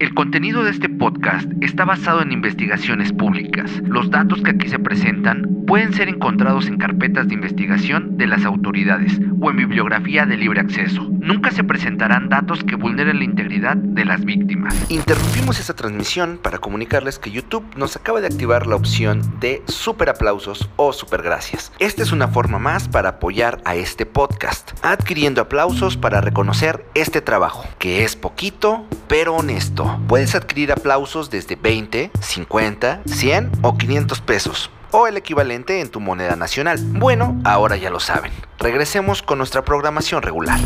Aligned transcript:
El 0.00 0.14
contenido 0.14 0.64
de 0.64 0.70
este 0.70 0.88
podcast 0.88 1.46
está 1.60 1.84
basado 1.84 2.22
en 2.22 2.32
investigaciones 2.32 3.12
públicas. 3.12 3.70
Los 3.84 4.10
datos 4.10 4.40
que 4.40 4.52
aquí 4.52 4.66
se 4.66 4.78
presentan 4.78 5.46
pueden 5.66 5.92
ser 5.92 6.08
encontrados 6.08 6.68
en 6.68 6.78
carpetas 6.78 7.28
de 7.28 7.34
investigación 7.34 8.16
de 8.16 8.26
las 8.26 8.46
autoridades 8.46 9.20
o 9.42 9.50
en 9.50 9.58
bibliografía 9.58 10.24
de 10.24 10.38
libre 10.38 10.60
acceso. 10.60 11.06
Nunca 11.20 11.50
se 11.50 11.64
presentarán 11.64 12.30
datos 12.30 12.64
que 12.64 12.76
vulneren 12.76 13.18
la 13.18 13.24
integridad 13.24 13.76
de 13.76 14.06
las 14.06 14.24
víctimas. 14.24 14.74
Interrumpimos 14.90 15.60
esta 15.60 15.74
transmisión 15.74 16.40
para 16.42 16.56
comunicarles 16.56 17.18
que 17.18 17.30
YouTube 17.30 17.66
nos 17.76 17.94
acaba 17.94 18.22
de 18.22 18.28
activar 18.28 18.66
la 18.66 18.76
opción 18.76 19.20
de 19.38 19.62
super 19.68 20.08
aplausos 20.08 20.70
o 20.76 20.94
super 20.94 21.20
gracias. 21.20 21.72
Esta 21.78 22.02
es 22.02 22.10
una 22.10 22.28
forma 22.28 22.58
más 22.58 22.88
para 22.88 23.10
apoyar 23.10 23.60
a 23.66 23.74
este 23.74 24.06
podcast, 24.06 24.72
adquiriendo 24.82 25.42
aplausos 25.42 25.98
para 25.98 26.22
reconocer 26.22 26.86
este 26.94 27.20
trabajo, 27.20 27.66
que 27.78 28.02
es 28.02 28.16
poquito 28.16 28.86
pero 29.10 29.34
honesto. 29.34 29.89
Puedes 30.08 30.34
adquirir 30.34 30.72
aplausos 30.72 31.30
desde 31.30 31.56
20, 31.56 32.10
50, 32.20 33.02
100 33.06 33.50
o 33.62 33.76
500 33.76 34.20
pesos 34.20 34.70
o 34.92 35.06
el 35.06 35.16
equivalente 35.16 35.80
en 35.80 35.88
tu 35.88 36.00
moneda 36.00 36.36
nacional. 36.36 36.78
Bueno, 36.80 37.40
ahora 37.44 37.76
ya 37.76 37.90
lo 37.90 38.00
saben. 38.00 38.32
Regresemos 38.58 39.22
con 39.22 39.38
nuestra 39.38 39.64
programación 39.64 40.22
regular. 40.22 40.60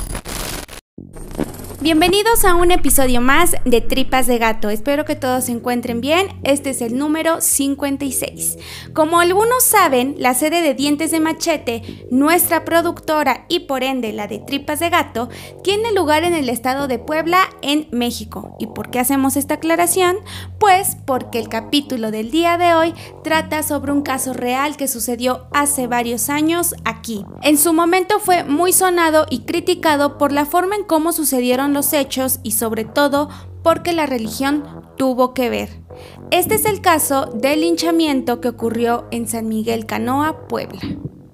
Bienvenidos 1.85 2.47
a 2.47 2.55
un 2.55 2.71
episodio 2.71 3.21
más 3.21 3.57
de 3.67 3.83
Tripas 3.83 4.27
de 4.27 4.39
Gato. 4.39 4.71
Espero 4.71 5.05
que 5.05 5.17
todos 5.17 5.45
se 5.45 5.53
encuentren 5.53 6.01
bien. 6.01 6.29
Este 6.43 6.71
es 6.71 6.81
el 6.81 6.97
número 6.97 7.43
56. 7.43 8.57
Como 8.95 9.21
algunos 9.21 9.63
saben, 9.63 10.15
la 10.17 10.33
sede 10.33 10.63
de 10.63 10.73
Dientes 10.73 11.11
de 11.11 11.21
Machete, 11.21 12.07
nuestra 12.11 12.65
productora 12.65 13.45
y 13.51 13.67
por 13.67 13.85
ende 13.85 14.15
la 14.15 14.27
de 14.29 14.39
Tripas 14.39 14.81
de 14.81 14.89
Gato, 14.89 15.29
tiene 15.63 15.93
lugar 15.93 16.25
en 16.25 16.33
el 16.33 16.49
estado 16.49 16.89
de 16.89 16.99
Puebla, 16.99 17.51
en 17.61 17.87
México. 17.91 18.57
¿Y 18.59 18.69
por 18.69 18.91
qué 18.91 18.99
hacemos 18.99 19.37
esta 19.37 19.57
aclaración? 19.57 20.17
Pues 20.59 20.97
porque 21.05 21.39
el 21.39 21.51
capítulo 21.51 22.11
del 22.11 22.31
día 22.31 22.57
de 22.57 22.73
hoy 22.73 22.95
trata 23.23 23.63
sobre 23.63 23.93
un 23.93 24.01
caso 24.01 24.33
real 24.33 24.79
que 24.79 24.89
sucedió 24.89 25.49
hace 25.53 25.87
varios 25.87 26.31
años 26.31 26.75
aquí. 26.87 27.27
En 27.43 27.59
su 27.59 27.75
momento 27.75 28.21
fue 28.21 28.43
muy 28.43 28.73
sonado 28.73 29.27
y 29.29 29.41
criticado 29.41 30.17
por 30.17 30.33
la 30.33 30.47
forma 30.47 30.77
en 30.77 30.85
cómo 30.85 31.13
sucedieron 31.13 31.74
los 31.75 31.93
hechos 31.93 32.41
y 32.43 32.53
sobre 32.53 32.85
todo 32.85 33.29
porque 33.63 33.93
la 33.93 34.07
religión 34.07 34.65
tuvo 34.97 35.35
que 35.35 35.51
ver. 35.51 35.83
Este 36.31 36.55
es 36.55 36.65
el 36.65 36.81
caso 36.81 37.27
del 37.27 37.61
linchamiento 37.61 38.41
que 38.41 38.49
ocurrió 38.49 39.07
en 39.11 39.29
San 39.29 39.49
Miguel 39.49 39.87
Canoa, 39.87 40.49
Puebla. 40.49 40.81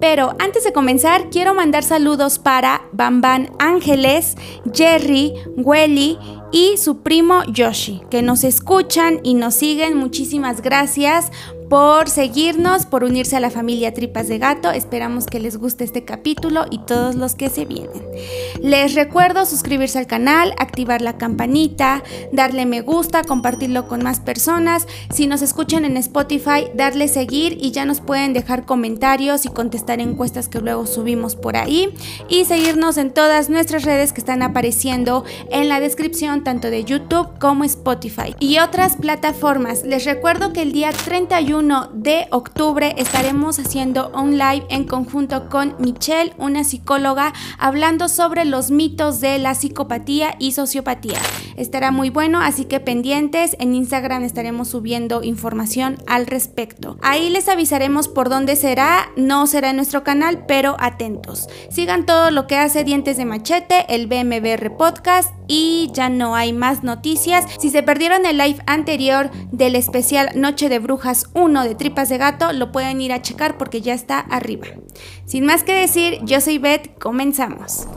Pero 0.00 0.34
antes 0.38 0.64
de 0.64 0.72
comenzar, 0.72 1.28
quiero 1.28 1.52
mandar 1.52 1.84
saludos 1.84 2.38
para 2.38 2.80
Bamban 2.92 3.50
Ángeles, 3.58 4.34
Jerry, 4.72 5.34
Welly 5.58 6.18
y 6.52 6.78
su 6.78 7.02
primo 7.02 7.44
Yoshi, 7.44 8.00
que 8.10 8.22
nos 8.22 8.42
escuchan 8.42 9.20
y 9.22 9.34
nos 9.34 9.54
siguen. 9.54 9.98
Muchísimas 9.98 10.62
gracias 10.62 11.30
por 11.70 12.08
seguirnos, 12.08 12.84
por 12.84 13.04
unirse 13.04 13.36
a 13.36 13.40
la 13.40 13.48
familia 13.48 13.94
Tripas 13.94 14.26
de 14.26 14.38
Gato. 14.38 14.72
Esperamos 14.72 15.26
que 15.26 15.38
les 15.38 15.56
guste 15.56 15.84
este 15.84 16.04
capítulo 16.04 16.66
y 16.68 16.80
todos 16.84 17.14
los 17.14 17.36
que 17.36 17.48
se 17.48 17.64
vienen. 17.64 18.02
Les 18.60 18.96
recuerdo 18.96 19.46
suscribirse 19.46 19.96
al 19.96 20.08
canal, 20.08 20.52
activar 20.58 21.00
la 21.00 21.16
campanita, 21.16 22.02
darle 22.32 22.66
me 22.66 22.80
gusta, 22.80 23.22
compartirlo 23.22 23.86
con 23.86 24.02
más 24.02 24.18
personas. 24.18 24.88
Si 25.14 25.28
nos 25.28 25.42
escuchan 25.42 25.84
en 25.84 25.96
Spotify, 25.96 26.66
darle 26.74 27.06
seguir 27.06 27.56
y 27.60 27.70
ya 27.70 27.84
nos 27.84 28.00
pueden 28.00 28.32
dejar 28.32 28.66
comentarios 28.66 29.46
y 29.46 29.48
contestar 29.48 30.00
encuestas 30.00 30.48
que 30.48 30.58
luego 30.58 30.86
subimos 30.86 31.36
por 31.36 31.56
ahí. 31.56 31.94
Y 32.28 32.46
seguirnos 32.46 32.96
en 32.96 33.12
todas 33.12 33.48
nuestras 33.48 33.84
redes 33.84 34.12
que 34.12 34.20
están 34.20 34.42
apareciendo 34.42 35.24
en 35.52 35.68
la 35.68 35.78
descripción 35.78 36.42
tanto 36.42 36.68
de 36.68 36.82
YouTube 36.82 37.38
como 37.38 37.62
Spotify 37.62 38.34
y 38.40 38.58
otras 38.58 38.96
plataformas. 38.96 39.84
Les 39.84 40.04
recuerdo 40.04 40.52
que 40.52 40.62
el 40.62 40.72
día 40.72 40.90
31 40.90 41.59
de 41.60 42.26
octubre 42.30 42.94
estaremos 42.96 43.58
haciendo 43.58 44.10
un 44.14 44.38
live 44.38 44.64
en 44.70 44.84
conjunto 44.84 45.50
con 45.50 45.74
Michelle, 45.78 46.32
una 46.38 46.64
psicóloga, 46.64 47.34
hablando 47.58 48.08
sobre 48.08 48.46
los 48.46 48.70
mitos 48.70 49.20
de 49.20 49.38
la 49.38 49.54
psicopatía 49.54 50.36
y 50.38 50.52
sociopatía. 50.52 51.18
Estará 51.56 51.90
muy 51.90 52.08
bueno, 52.08 52.40
así 52.40 52.64
que 52.64 52.80
pendientes, 52.80 53.56
en 53.58 53.74
Instagram 53.74 54.24
estaremos 54.24 54.68
subiendo 54.68 55.22
información 55.22 55.98
al 56.06 56.26
respecto. 56.26 56.96
Ahí 57.02 57.28
les 57.28 57.46
avisaremos 57.46 58.08
por 58.08 58.30
dónde 58.30 58.56
será, 58.56 59.10
no 59.16 59.46
será 59.46 59.68
en 59.68 59.76
nuestro 59.76 60.02
canal, 60.02 60.46
pero 60.46 60.76
atentos. 60.80 61.46
Sigan 61.70 62.06
todo 62.06 62.30
lo 62.30 62.46
que 62.46 62.56
hace 62.56 62.84
Dientes 62.84 63.18
de 63.18 63.26
Machete, 63.26 63.84
el 63.94 64.06
BMBR 64.06 64.78
Podcast 64.78 65.34
y 65.46 65.90
ya 65.92 66.08
no 66.08 66.36
hay 66.36 66.54
más 66.54 66.84
noticias. 66.84 67.44
Si 67.58 67.68
se 67.68 67.82
perdieron 67.82 68.24
el 68.24 68.38
live 68.38 68.62
anterior 68.66 69.30
del 69.52 69.74
especial 69.74 70.30
Noche 70.36 70.68
de 70.68 70.78
Brujas 70.78 71.26
1, 71.50 71.64
de 71.64 71.74
Tripas 71.74 72.08
de 72.08 72.16
Gato, 72.16 72.52
lo 72.52 72.70
pueden 72.70 73.00
ir 73.00 73.12
a 73.12 73.22
checar 73.22 73.58
porque 73.58 73.80
ya 73.80 73.92
está 73.92 74.20
arriba. 74.20 74.68
Sin 75.26 75.44
más 75.44 75.64
que 75.64 75.74
decir, 75.74 76.20
yo 76.22 76.40
soy 76.40 76.58
Beth, 76.58 76.96
comenzamos. 76.98 77.88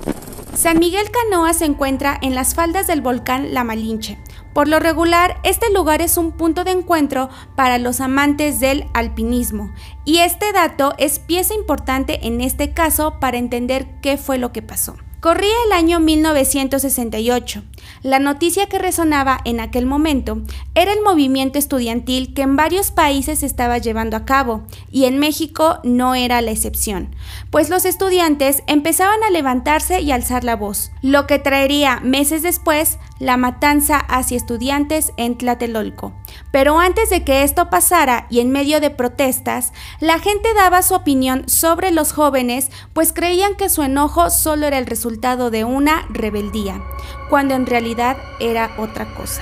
San 0.56 0.80
Miguel 0.80 1.06
Canoa 1.12 1.54
se 1.54 1.66
encuentra 1.66 2.18
en 2.22 2.34
las 2.34 2.56
faldas 2.56 2.88
del 2.88 3.02
volcán 3.02 3.54
La 3.54 3.64
Malinche. 3.64 4.18
Por 4.54 4.68
lo 4.68 4.80
regular, 4.80 5.40
este 5.44 5.72
lugar 5.72 6.02
es 6.02 6.18
un 6.18 6.32
punto 6.32 6.64
de 6.64 6.72
encuentro 6.72 7.30
para 7.56 7.78
los 7.78 8.02
amantes 8.02 8.60
del 8.60 8.86
alpinismo, 8.94 9.72
y 10.06 10.18
este 10.20 10.52
dato 10.52 10.94
es 10.98 11.20
pieza 11.20 11.54
importante 11.54 12.28
en 12.28 12.42
este 12.42 12.74
caso 12.74 13.20
para 13.20 13.38
entender 13.38 13.88
qué 14.02 14.18
fue 14.18 14.38
lo 14.38 14.52
que 14.52 14.62
pasó. 14.62 14.96
Corría 15.24 15.56
el 15.68 15.72
año 15.72 16.02
1968. 16.02 17.64
La 18.02 18.20
noticia 18.20 18.66
que 18.66 18.78
resonaba 18.78 19.40
en 19.46 19.62
aquel 19.62 19.86
momento 19.86 20.42
era 20.76 20.92
el 20.92 21.02
movimiento 21.02 21.58
estudiantil 21.58 22.34
que 22.34 22.42
en 22.42 22.58
varios 22.58 22.92
países 22.92 23.40
se 23.40 23.46
estaba 23.46 23.78
llevando 23.78 24.18
a 24.18 24.26
cabo, 24.26 24.64
y 24.92 25.06
en 25.06 25.20
México 25.20 25.80
no 25.86 26.14
era 26.14 26.42
la 26.42 26.52
excepción, 26.52 27.16
pues 27.52 27.70
los 27.70 27.86
estudiantes 27.86 28.64
empezaban 28.68 29.24
a 29.24 29.32
levantarse 29.32 30.02
y 30.02 30.12
alzar 30.12 30.44
la 30.44 30.58
voz, 30.58 30.92
lo 31.02 31.26
que 31.26 31.40
traería 31.40 32.02
meses 32.02 32.44
después 32.44 32.98
la 33.24 33.38
matanza 33.38 33.98
hacia 33.98 34.38
estudiantes 34.38 35.14
en 35.18 35.38
Tlatelolco. 35.38 36.14
Pero 36.52 36.80
antes 36.80 37.10
de 37.10 37.24
que 37.24 37.44
esto 37.44 37.70
pasara 37.70 38.28
y 38.30 38.40
en 38.40 38.52
medio 38.52 38.80
de 38.80 38.90
protestas, 38.90 39.74
la 40.00 40.20
gente 40.20 40.54
daba 40.54 40.84
su 40.84 40.94
opinión 40.94 41.48
sobre 41.48 41.92
los 41.92 42.12
jóvenes, 42.12 42.70
pues 42.94 43.14
creían 43.14 43.56
que 43.56 43.70
su 43.70 43.82
enojo 43.82 44.30
solo 44.30 44.68
era 44.68 44.78
el 44.78 44.86
resultado 44.86 45.50
de 45.50 45.64
una 45.64 46.06
rebeldía, 46.10 46.82
cuando 47.30 47.56
en 47.56 47.66
realidad 47.66 48.18
era 48.40 48.72
otra 48.78 49.14
cosa. 49.16 49.42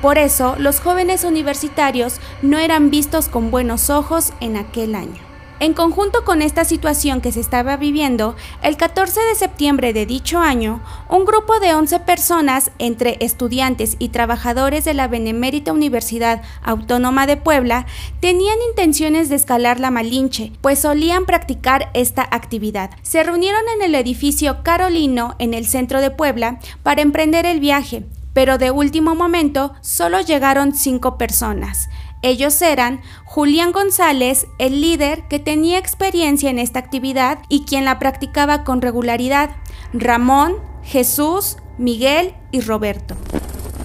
Por 0.00 0.18
eso, 0.18 0.56
los 0.58 0.80
jóvenes 0.80 1.24
universitarios 1.24 2.20
no 2.42 2.58
eran 2.58 2.90
vistos 2.90 3.28
con 3.28 3.50
buenos 3.50 3.88
ojos 3.88 4.32
en 4.40 4.56
aquel 4.56 4.94
año. 4.94 5.31
En 5.62 5.74
conjunto 5.74 6.24
con 6.24 6.42
esta 6.42 6.64
situación 6.64 7.20
que 7.20 7.30
se 7.30 7.38
estaba 7.38 7.76
viviendo, 7.76 8.34
el 8.64 8.76
14 8.76 9.20
de 9.20 9.36
septiembre 9.36 9.92
de 9.92 10.06
dicho 10.06 10.40
año, 10.40 10.82
un 11.08 11.24
grupo 11.24 11.60
de 11.60 11.72
11 11.72 12.00
personas, 12.00 12.72
entre 12.80 13.16
estudiantes 13.20 13.94
y 14.00 14.08
trabajadores 14.08 14.84
de 14.84 14.92
la 14.92 15.06
Benemérita 15.06 15.72
Universidad 15.72 16.42
Autónoma 16.64 17.28
de 17.28 17.36
Puebla, 17.36 17.86
tenían 18.18 18.56
intenciones 18.70 19.28
de 19.28 19.36
escalar 19.36 19.78
la 19.78 19.92
Malinche, 19.92 20.50
pues 20.62 20.80
solían 20.80 21.26
practicar 21.26 21.90
esta 21.94 22.26
actividad. 22.28 22.90
Se 23.02 23.22
reunieron 23.22 23.62
en 23.76 23.82
el 23.82 23.94
edificio 23.94 24.64
Carolino, 24.64 25.36
en 25.38 25.54
el 25.54 25.68
centro 25.68 26.00
de 26.00 26.10
Puebla, 26.10 26.58
para 26.82 27.02
emprender 27.02 27.46
el 27.46 27.60
viaje, 27.60 28.02
pero 28.32 28.58
de 28.58 28.72
último 28.72 29.14
momento 29.14 29.74
solo 29.80 30.20
llegaron 30.22 30.74
cinco 30.74 31.18
personas. 31.18 31.88
Ellos 32.22 32.62
eran 32.62 33.00
Julián 33.24 33.72
González, 33.72 34.46
el 34.58 34.80
líder 34.80 35.26
que 35.28 35.40
tenía 35.40 35.78
experiencia 35.78 36.50
en 36.50 36.58
esta 36.60 36.78
actividad 36.78 37.40
y 37.48 37.64
quien 37.64 37.84
la 37.84 37.98
practicaba 37.98 38.62
con 38.62 38.80
regularidad, 38.80 39.50
Ramón, 39.92 40.54
Jesús, 40.84 41.56
Miguel 41.78 42.34
y 42.52 42.60
Roberto. 42.60 43.16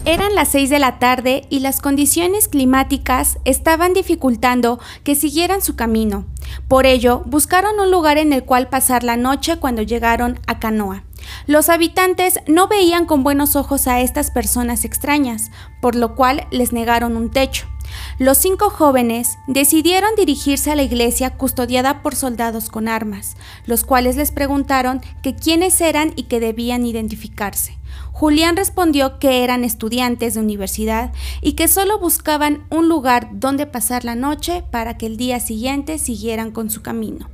Eran 0.05 0.35
las 0.35 0.49
6 0.49 0.69
de 0.69 0.79
la 0.79 0.99
tarde 0.99 1.47
y 1.49 1.59
las 1.59 1.81
condiciones 1.81 2.47
climáticas 2.47 3.39
estaban 3.43 3.93
dificultando 3.93 4.79
que 5.03 5.15
siguieran 5.15 5.61
su 5.61 5.75
camino. 5.75 6.25
Por 6.69 6.85
ello, 6.85 7.23
buscaron 7.25 7.79
un 7.79 7.91
lugar 7.91 8.17
en 8.17 8.31
el 8.31 8.45
cual 8.45 8.69
pasar 8.69 9.03
la 9.03 9.17
noche 9.17 9.57
cuando 9.57 9.81
llegaron 9.81 10.39
a 10.47 10.59
Canoa. 10.59 11.03
Los 11.45 11.67
habitantes 11.67 12.39
no 12.47 12.69
veían 12.69 13.05
con 13.05 13.23
buenos 13.23 13.57
ojos 13.57 13.87
a 13.87 13.99
estas 13.99 14.31
personas 14.31 14.85
extrañas, 14.85 15.51
por 15.81 15.95
lo 15.95 16.15
cual 16.15 16.47
les 16.51 16.71
negaron 16.71 17.17
un 17.17 17.29
techo. 17.29 17.67
Los 18.19 18.37
cinco 18.37 18.69
jóvenes 18.69 19.37
decidieron 19.47 20.09
dirigirse 20.15 20.71
a 20.71 20.75
la 20.75 20.83
iglesia 20.83 21.31
custodiada 21.37 22.01
por 22.01 22.15
soldados 22.15 22.69
con 22.69 22.87
armas, 22.87 23.35
los 23.65 23.83
cuales 23.83 24.15
les 24.15 24.31
preguntaron 24.31 25.01
que 25.21 25.35
quiénes 25.35 25.79
eran 25.81 26.13
y 26.15 26.23
que 26.23 26.39
debían 26.39 26.85
identificarse. 26.85 27.77
Julián 28.11 28.57
respondió 28.57 29.19
que 29.19 29.43
eran 29.43 29.63
estudiantes 29.63 30.33
de 30.33 30.39
universidad 30.39 31.11
y 31.41 31.53
que 31.53 31.67
solo 31.67 31.99
buscaban 31.99 32.65
un 32.71 32.89
lugar 32.89 33.29
donde 33.33 33.67
pasar 33.67 34.03
la 34.05 34.15
noche 34.15 34.63
para 34.71 34.97
que 34.97 35.05
el 35.05 35.17
día 35.17 35.39
siguiente 35.39 35.99
siguieran 35.99 36.51
con 36.51 36.69
su 36.69 36.81
camino. 36.81 37.29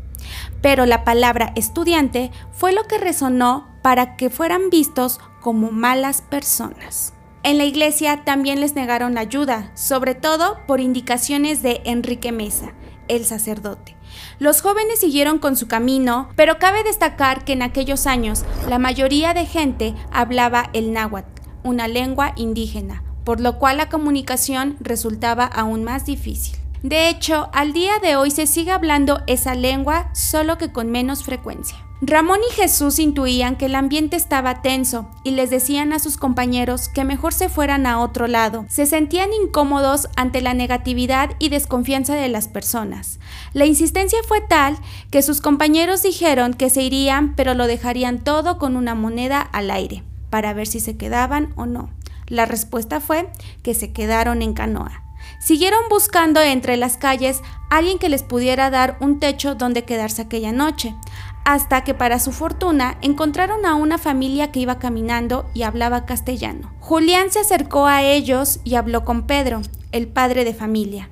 Pero 0.61 0.85
la 0.85 1.03
palabra 1.03 1.53
estudiante 1.55 2.31
fue 2.51 2.73
lo 2.73 2.83
que 2.83 2.97
resonó 2.97 3.67
para 3.81 4.15
que 4.15 4.29
fueran 4.29 4.69
vistos 4.69 5.19
como 5.41 5.71
malas 5.71 6.21
personas. 6.21 7.13
En 7.45 7.57
la 7.57 7.65
iglesia 7.65 8.23
también 8.23 8.61
les 8.61 8.73
negaron 8.73 9.17
ayuda, 9.17 9.69
sobre 9.75 10.15
todo 10.15 10.59
por 10.65 10.79
indicaciones 10.79 11.61
de 11.61 11.81
Enrique 11.83 12.31
Mesa, 12.31 12.71
el 13.09 13.25
sacerdote. 13.25 13.97
Los 14.39 14.61
jóvenes 14.61 15.01
siguieron 15.01 15.39
con 15.39 15.57
su 15.57 15.67
camino, 15.67 16.29
pero 16.37 16.57
cabe 16.57 16.85
destacar 16.85 17.43
que 17.43 17.51
en 17.51 17.61
aquellos 17.61 18.07
años 18.07 18.45
la 18.69 18.79
mayoría 18.79 19.33
de 19.33 19.45
gente 19.45 19.93
hablaba 20.09 20.69
el 20.71 20.93
náhuatl, 20.93 21.41
una 21.63 21.89
lengua 21.89 22.31
indígena, 22.37 23.03
por 23.25 23.41
lo 23.41 23.59
cual 23.59 23.75
la 23.75 23.89
comunicación 23.89 24.77
resultaba 24.79 25.43
aún 25.43 25.83
más 25.83 26.05
difícil. 26.05 26.62
De 26.83 27.07
hecho, 27.07 27.49
al 27.53 27.71
día 27.71 27.99
de 27.99 28.17
hoy 28.17 28.29
se 28.29 28.45
sigue 28.45 28.71
hablando 28.71 29.21
esa 29.25 29.55
lengua, 29.55 30.09
solo 30.13 30.57
que 30.57 30.73
con 30.73 30.91
menos 30.91 31.23
frecuencia. 31.23 31.77
Ramón 32.01 32.41
y 32.49 32.53
Jesús 32.53 32.99
intuían 32.99 33.55
que 33.55 33.67
el 33.67 33.75
ambiente 33.75 34.17
estaba 34.17 34.61
tenso 34.61 35.09
y 35.23 35.31
les 35.31 35.49
decían 35.49 35.93
a 35.93 35.99
sus 35.99 36.17
compañeros 36.17 36.89
que 36.89 37.05
mejor 37.05 37.33
se 37.33 37.47
fueran 37.47 37.85
a 37.85 38.01
otro 38.01 38.27
lado. 38.27 38.65
Se 38.67 38.85
sentían 38.85 39.29
incómodos 39.31 40.09
ante 40.17 40.41
la 40.41 40.53
negatividad 40.53 41.29
y 41.39 41.47
desconfianza 41.47 42.15
de 42.15 42.27
las 42.27 42.49
personas. 42.49 43.21
La 43.53 43.65
insistencia 43.65 44.19
fue 44.27 44.41
tal 44.41 44.77
que 45.09 45.21
sus 45.21 45.39
compañeros 45.39 46.03
dijeron 46.03 46.53
que 46.53 46.69
se 46.69 46.83
irían 46.83 47.33
pero 47.35 47.53
lo 47.53 47.65
dejarían 47.67 48.19
todo 48.19 48.57
con 48.57 48.75
una 48.75 48.93
moneda 48.93 49.39
al 49.39 49.71
aire, 49.71 50.03
para 50.29 50.51
ver 50.51 50.67
si 50.67 50.81
se 50.81 50.97
quedaban 50.97 51.53
o 51.55 51.65
no. 51.65 51.89
La 52.27 52.45
respuesta 52.45 52.99
fue 52.99 53.29
que 53.61 53.73
se 53.73 53.93
quedaron 53.93 54.41
en 54.41 54.53
canoa. 54.53 55.02
Siguieron 55.43 55.81
buscando 55.89 56.39
entre 56.39 56.77
las 56.77 56.95
calles 56.95 57.41
alguien 57.69 57.99
que 57.99 58.07
les 58.07 58.23
pudiera 58.23 58.69
dar 58.69 58.95
un 59.01 59.19
techo 59.19 59.55
donde 59.55 59.83
quedarse 59.83 60.21
aquella 60.21 60.53
noche, 60.53 60.95
hasta 61.43 61.83
que 61.83 61.93
para 61.93 62.19
su 62.19 62.31
fortuna 62.31 62.97
encontraron 63.01 63.65
a 63.65 63.75
una 63.75 63.97
familia 63.97 64.53
que 64.53 64.61
iba 64.61 64.79
caminando 64.79 65.45
y 65.53 65.63
hablaba 65.63 66.05
castellano. 66.05 66.71
Julián 66.79 67.29
se 67.29 67.39
acercó 67.39 67.87
a 67.87 68.03
ellos 68.03 68.61
y 68.63 68.75
habló 68.75 69.03
con 69.03 69.27
Pedro, 69.27 69.61
el 69.91 70.07
padre 70.07 70.45
de 70.45 70.53
familia, 70.53 71.09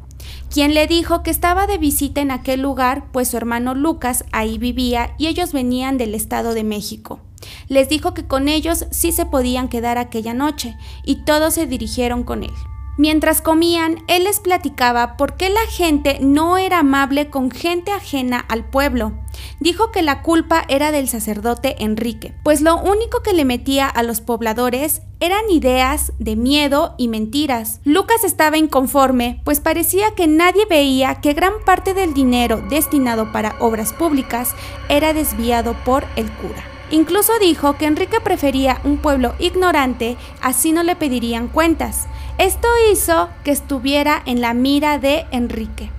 quien 0.50 0.74
le 0.75 0.88
dijo 0.88 1.24
que 1.24 1.31
estaba 1.31 1.68
de 1.68 1.78
visita 1.78 2.22
en 2.22 2.31
aquel 2.31 2.62
lugar, 2.62 3.12
pues 3.12 3.28
su 3.28 3.36
hermano 3.36 3.75
Lucas 3.75 4.24
ahí 4.31 4.57
vivía 4.57 5.13
y 5.18 5.28
ellos 5.28 5.51
venían 5.51 5.98
del 5.98 6.16
Estado 6.16 6.54
de 6.54 6.63
México. 6.63 7.19
Les 7.68 7.89
dijo 7.89 8.13
que 8.13 8.28
con 8.28 8.48
ellos 8.48 8.86
sí 8.92 9.12
se 9.12 9.25
podían 9.25 9.68
quedar 9.68 9.98
aquella 9.98 10.33
noche, 10.33 10.78
y 11.04 11.25
todos 11.25 11.56
se 11.56 11.68
dirigieron 11.68 12.24
con 12.24 12.44
él. 12.44 12.54
Mientras 12.97 13.41
comían, 13.41 14.03
él 14.07 14.25
les 14.25 14.39
platicaba 14.39 15.15
por 15.17 15.35
qué 15.35 15.49
la 15.49 15.65
gente 15.69 16.19
no 16.21 16.57
era 16.57 16.79
amable 16.79 17.29
con 17.29 17.49
gente 17.49 17.91
ajena 17.91 18.39
al 18.39 18.65
pueblo. 18.65 19.13
Dijo 19.59 19.91
que 19.91 20.01
la 20.01 20.21
culpa 20.21 20.65
era 20.67 20.91
del 20.91 21.07
sacerdote 21.07 21.83
Enrique, 21.83 22.35
pues 22.43 22.61
lo 22.61 22.77
único 22.77 23.21
que 23.23 23.33
le 23.33 23.45
metía 23.45 23.88
a 23.88 24.03
los 24.03 24.19
pobladores 24.19 25.01
eran 25.19 25.49
ideas 25.49 26.11
de 26.19 26.35
miedo 26.35 26.95
y 26.97 27.07
mentiras. 27.07 27.79
Lucas 27.85 28.23
estaba 28.23 28.57
inconforme, 28.57 29.41
pues 29.45 29.61
parecía 29.61 30.13
que 30.15 30.27
nadie 30.27 30.65
veía 30.69 31.21
que 31.21 31.33
gran 31.33 31.53
parte 31.65 31.94
del 31.94 32.13
dinero 32.13 32.61
destinado 32.69 33.31
para 33.31 33.55
obras 33.59 33.94
públicas 33.94 34.53
era 34.89 35.13
desviado 35.13 35.75
por 35.85 36.05
el 36.15 36.29
cura. 36.31 36.70
Incluso 36.91 37.31
dijo 37.39 37.77
que 37.77 37.85
Enrique 37.85 38.19
prefería 38.19 38.81
un 38.83 38.97
pueblo 38.97 39.33
ignorante, 39.39 40.17
así 40.41 40.73
no 40.73 40.83
le 40.83 40.97
pedirían 40.97 41.47
cuentas. 41.47 42.07
Esto 42.38 42.67
hizo 42.91 43.29
que 43.43 43.51
estuviera 43.51 44.21
en 44.25 44.41
la 44.41 44.53
mira 44.53 44.99
de 44.99 45.25
Enrique. 45.31 45.89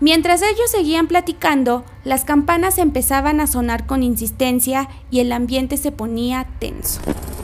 Mientras 0.00 0.42
ellos 0.42 0.68
seguían 0.68 1.06
platicando, 1.06 1.84
las 2.02 2.24
campanas 2.24 2.78
empezaban 2.78 3.38
a 3.38 3.46
sonar 3.46 3.86
con 3.86 4.02
insistencia 4.02 4.88
y 5.12 5.20
el 5.20 5.30
ambiente 5.30 5.76
se 5.76 5.92
ponía 5.92 6.48
tenso. 6.58 7.00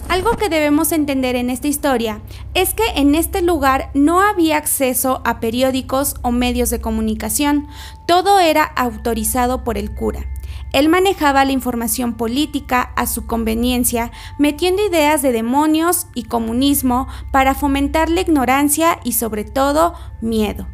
Algo 0.08 0.32
que 0.32 0.48
debemos 0.48 0.90
entender 0.90 1.36
en 1.36 1.50
esta 1.50 1.68
historia 1.68 2.20
es 2.54 2.74
que 2.74 2.82
en 2.96 3.14
este 3.14 3.42
lugar 3.42 3.90
no 3.94 4.22
había 4.22 4.56
acceso 4.56 5.22
a 5.24 5.38
periódicos 5.38 6.16
o 6.22 6.32
medios 6.32 6.70
de 6.70 6.80
comunicación, 6.80 7.68
todo 8.08 8.40
era 8.40 8.64
autorizado 8.64 9.62
por 9.62 9.78
el 9.78 9.94
cura. 9.94 10.26
Él 10.72 10.88
manejaba 10.88 11.44
la 11.44 11.52
información 11.52 12.14
política 12.14 12.92
a 12.96 13.06
su 13.06 13.26
conveniencia, 13.26 14.10
metiendo 14.38 14.84
ideas 14.86 15.22
de 15.22 15.32
demonios 15.32 16.06
y 16.14 16.24
comunismo 16.24 17.08
para 17.32 17.54
fomentar 17.54 18.10
la 18.10 18.20
ignorancia 18.20 18.98
y 19.04 19.12
sobre 19.12 19.44
todo 19.44 19.94
miedo. 20.20 20.66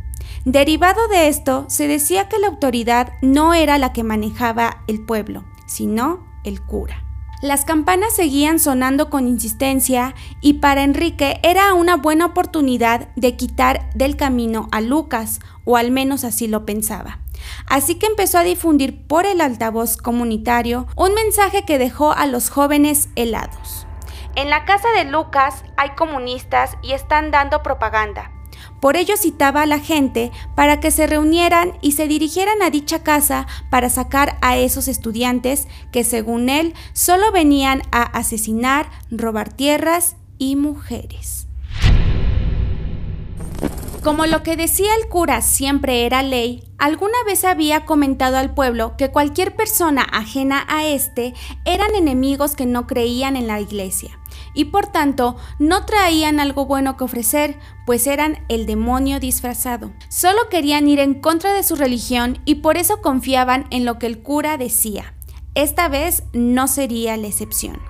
Derivado 0.44 1.08
de 1.08 1.29
esto, 1.29 1.64
se 1.69 1.88
decía 1.88 2.29
que 2.29 2.38
la 2.38 2.49
autoridad 2.49 3.12
no 3.23 3.55
era 3.55 3.79
la 3.79 3.93
que 3.93 4.05
manejaba 4.05 4.82
el 4.88 5.05
pueblo, 5.05 5.44
sino 5.67 6.26
el 6.44 6.61
cura. 6.61 7.02
Las 7.41 7.64
campanas 7.64 8.14
seguían 8.14 8.58
sonando 8.58 9.11
con 9.11 9.29
insistencia 9.29 10.14
y 10.41 10.55
para 10.55 10.82
Enrique 10.82 11.41
era 11.43 11.75
una 11.75 11.96
buena 11.96 12.26
oportunidad 12.26 13.08
de 13.17 13.37
quitar 13.37 13.91
del 13.94 14.17
camino 14.17 14.69
a 14.73 14.81
Lucas, 14.81 15.41
o 15.64 15.76
al 15.76 15.91
menos 15.91 16.25
así 16.25 16.46
lo 16.46 16.64
pensaba. 16.64 17.24
Así 17.67 17.97
que 17.97 18.07
empezó 18.07 18.39
a 18.39 18.45
difundir 18.45 19.07
por 19.07 19.27
el 19.27 19.41
altavoz 19.41 19.97
comunitario 19.97 20.87
un 20.97 21.15
mensaje 21.15 21.65
que 21.65 21.79
dejó 21.79 22.13
a 22.13 22.27
los 22.27 22.51
jóvenes 22.51 23.09
helados. 23.17 23.87
En 24.37 24.51
la 24.51 24.65
casa 24.65 24.89
de 24.97 25.05
Lucas 25.05 25.65
hay 25.77 25.91
comunistas 25.91 26.77
y 26.83 26.93
están 26.93 27.31
dando 27.31 27.63
propaganda. 27.63 28.31
Por 28.81 28.97
ello 28.97 29.17
citaba 29.17 29.63
a 29.63 29.67
la 29.67 29.79
gente 29.79 30.31
para 30.55 30.81
que 30.81 30.91
se 30.91 31.07
reunieran 31.07 31.73
y 31.81 31.93
se 31.93 32.09
dirigieran 32.09 32.61
a 32.63 32.71
dicha 32.71 33.03
casa 33.03 33.47
para 33.71 33.89
sacar 33.89 34.37
a 34.43 34.57
esos 34.57 34.89
estudiantes 34.89 35.69
que 35.93 36.05
según 36.05 36.49
él 36.49 36.75
solo 36.93 37.33
venían 37.33 37.83
a 37.93 38.03
asesinar, 38.03 38.91
robar 39.11 39.53
tierras 39.53 40.17
y 40.39 40.57
mujeres. 40.57 41.44
Como 44.05 44.27
lo 44.27 44.43
que 44.43 44.59
decía 44.59 44.95
el 45.01 45.09
cura 45.09 45.41
siempre 45.41 46.05
era 46.05 46.23
ley, 46.23 46.62
alguna 46.77 47.17
vez 47.25 47.43
había 47.43 47.87
comentado 47.87 48.37
al 48.37 48.53
pueblo 48.53 48.99
que 48.99 49.11
cualquier 49.11 49.56
persona 49.56 50.03
ajena 50.03 50.67
a 50.69 50.85
éste 50.85 51.33
eran 51.65 51.95
enemigos 51.95 52.55
que 52.55 52.67
no 52.67 52.87
creían 52.87 53.35
en 53.35 53.47
la 53.47 53.62
iglesia 53.62 54.21
y 54.53 54.67
por 54.67 54.89
tanto 54.89 55.37
no 55.59 55.87
traían 55.87 56.39
algo 56.39 56.67
bueno 56.67 56.99
que 56.99 57.05
ofrecer, 57.05 57.59
pues 57.87 58.06
eran 58.06 58.45
el 58.51 58.67
demonio 58.67 59.21
disfrazado. 59.21 59.91
Solo 60.11 60.51
querían 60.51 60.87
ir 60.87 61.01
en 61.01 61.15
contra 61.15 61.55
de 61.55 61.62
su 61.62 61.75
religión 61.75 62.43
y 62.45 62.56
por 62.56 62.77
eso 62.77 63.01
confiaban 63.01 63.67
en 63.71 63.87
lo 63.87 63.99
que 63.99 64.05
el 64.05 64.23
cura 64.23 64.59
decía. 64.59 65.15
Esta 65.55 65.89
vez 65.89 66.25
no 66.35 66.69
sería 66.69 67.17
la 67.17 67.29
excepción. 67.29 67.81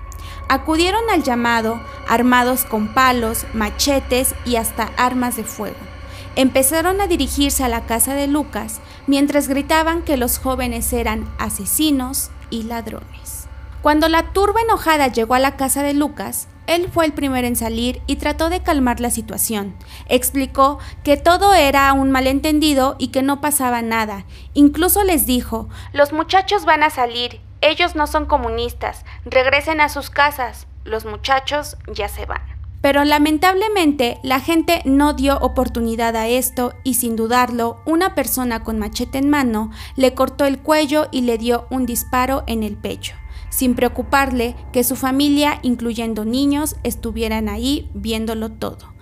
Acudieron 0.47 1.03
al 1.11 1.23
llamado, 1.23 1.81
armados 2.07 2.63
con 2.63 2.93
palos, 2.93 3.45
machetes 3.53 4.33
y 4.45 4.55
hasta 4.55 4.93
armas 4.95 5.35
de 5.35 5.43
fuego 5.43 5.94
empezaron 6.35 7.01
a 7.01 7.07
dirigirse 7.07 7.63
a 7.63 7.69
la 7.69 7.85
casa 7.85 8.13
de 8.13 8.27
Lucas 8.27 8.81
mientras 9.07 9.47
gritaban 9.47 10.03
que 10.03 10.17
los 10.17 10.37
jóvenes 10.37 10.91
eran 10.93 11.31
asesinos 11.37 12.31
y 12.49 12.63
ladrones. 12.63 13.47
Cuando 13.81 14.07
la 14.07 14.33
turba 14.33 14.61
enojada 14.61 15.07
llegó 15.07 15.35
a 15.35 15.39
la 15.39 15.57
casa 15.57 15.83
de 15.83 15.93
Lucas, 15.93 16.47
él 16.67 16.89
fue 16.91 17.05
el 17.05 17.13
primero 17.13 17.45
en 17.45 17.55
salir 17.55 18.01
y 18.07 18.15
trató 18.15 18.49
de 18.49 18.63
calmar 18.63 18.99
la 18.99 19.11
situación. 19.11 19.75
Explicó 20.07 20.79
que 21.03 21.17
todo 21.17 21.53
era 21.53 21.93
un 21.93 22.09
malentendido 22.09 22.95
y 22.97 23.09
que 23.09 23.21
no 23.21 23.41
pasaba 23.41 23.83
nada. 23.83 24.25
Incluso 24.53 25.03
les 25.03 25.27
dijo, 25.27 25.69
los 25.93 26.13
muchachos 26.13 26.65
van 26.65 26.81
a 26.81 26.89
salir, 26.89 27.39
ellos 27.61 27.95
no 27.95 28.07
son 28.07 28.25
comunistas, 28.25 29.05
regresen 29.25 29.79
a 29.81 29.89
sus 29.89 30.09
casas, 30.09 30.67
los 30.83 31.05
muchachos 31.05 31.77
ya 31.87 32.09
se 32.09 32.25
van. 32.25 32.54
Pero 32.85 33.03
lamentablemente 33.03 34.19
la 34.21 34.39
gente 34.39 34.83
no 34.85 35.13
dio 35.13 35.39
oportunidad 35.39 36.15
a 36.15 36.27
esto 36.27 36.75
y 36.83 36.93
sin 36.93 37.15
dudarlo, 37.15 37.81
una 37.87 38.13
persona 38.13 38.63
con 38.63 38.77
machete 38.77 39.17
en 39.17 39.27
mano 39.27 39.71
le 39.95 40.13
cortó 40.13 40.45
el 40.45 40.59
cuello 40.59 41.07
y 41.09 41.21
le 41.21 41.39
dio 41.39 41.65
un 41.71 41.87
disparo 41.87 42.43
en 42.45 42.61
el 42.61 42.77
pecho, 42.77 43.15
sin 43.49 43.73
preocuparle 43.73 44.55
que 44.71 44.83
su 44.83 44.95
familia, 44.95 45.57
incluyendo 45.63 46.25
niños, 46.25 46.75
estuvieran 46.83 47.49
ahí 47.49 47.89
viéndolo 47.95 48.51
todo. 48.51 48.93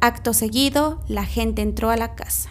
Acto 0.00 0.34
seguido, 0.34 1.00
la 1.08 1.24
gente 1.24 1.62
entró 1.62 1.90
a 1.90 1.96
la 1.96 2.14
casa. 2.14 2.48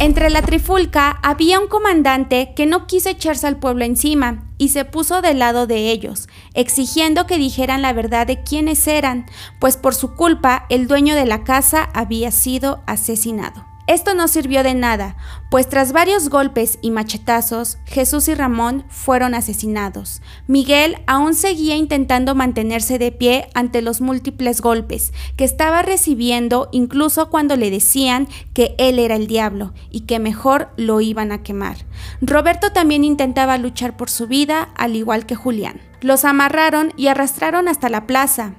Entre 0.00 0.28
la 0.28 0.42
trifulca 0.42 1.18
había 1.22 1.60
un 1.60 1.68
comandante 1.68 2.52
que 2.54 2.66
no 2.66 2.86
quiso 2.86 3.08
echarse 3.08 3.46
al 3.46 3.56
pueblo 3.56 3.86
encima 3.86 4.43
y 4.58 4.68
se 4.68 4.84
puso 4.84 5.22
del 5.22 5.38
lado 5.38 5.66
de 5.66 5.90
ellos, 5.90 6.28
exigiendo 6.54 7.26
que 7.26 7.38
dijeran 7.38 7.82
la 7.82 7.92
verdad 7.92 8.26
de 8.26 8.42
quiénes 8.42 8.86
eran, 8.86 9.26
pues 9.58 9.76
por 9.76 9.94
su 9.94 10.14
culpa 10.14 10.66
el 10.68 10.86
dueño 10.86 11.14
de 11.14 11.26
la 11.26 11.44
casa 11.44 11.88
había 11.92 12.30
sido 12.30 12.82
asesinado. 12.86 13.73
Esto 13.86 14.14
no 14.14 14.28
sirvió 14.28 14.62
de 14.62 14.72
nada, 14.72 15.16
pues 15.50 15.68
tras 15.68 15.92
varios 15.92 16.30
golpes 16.30 16.78
y 16.80 16.90
machetazos, 16.90 17.76
Jesús 17.84 18.28
y 18.28 18.34
Ramón 18.34 18.86
fueron 18.88 19.34
asesinados. 19.34 20.22
Miguel 20.46 20.96
aún 21.06 21.34
seguía 21.34 21.76
intentando 21.76 22.34
mantenerse 22.34 22.98
de 22.98 23.12
pie 23.12 23.48
ante 23.52 23.82
los 23.82 24.00
múltiples 24.00 24.62
golpes 24.62 25.12
que 25.36 25.44
estaba 25.44 25.82
recibiendo 25.82 26.70
incluso 26.72 27.28
cuando 27.28 27.56
le 27.56 27.70
decían 27.70 28.26
que 28.54 28.74
él 28.78 28.98
era 28.98 29.16
el 29.16 29.26
diablo 29.26 29.74
y 29.90 30.00
que 30.00 30.18
mejor 30.18 30.70
lo 30.76 31.02
iban 31.02 31.30
a 31.30 31.42
quemar. 31.42 31.76
Roberto 32.22 32.72
también 32.72 33.04
intentaba 33.04 33.58
luchar 33.58 33.98
por 33.98 34.08
su 34.08 34.26
vida, 34.26 34.70
al 34.76 34.96
igual 34.96 35.26
que 35.26 35.34
Julián. 35.34 35.80
Los 36.00 36.24
amarraron 36.24 36.92
y 36.96 37.08
arrastraron 37.08 37.68
hasta 37.68 37.88
la 37.88 38.06
plaza, 38.06 38.54